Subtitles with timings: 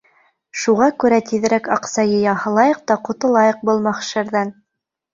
[0.61, 4.57] Шуға күрә тиҙерәк аҡса йыя һалайыҡ та ҡотолайыҡ был мәхшәрҙән.